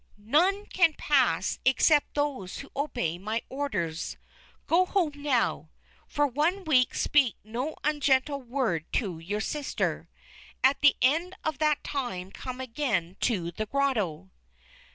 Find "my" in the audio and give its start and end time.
3.19-3.43